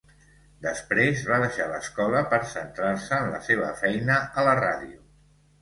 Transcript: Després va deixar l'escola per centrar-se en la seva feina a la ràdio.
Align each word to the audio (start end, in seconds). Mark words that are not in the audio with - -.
Després 0.65 1.25
va 1.31 1.37
deixar 1.43 1.67
l'escola 1.73 2.23
per 2.33 2.39
centrar-se 2.53 3.21
en 3.21 3.29
la 3.35 3.43
seva 3.51 3.71
feina 3.83 4.21
a 4.45 4.49
la 4.49 4.57
ràdio. 4.65 4.99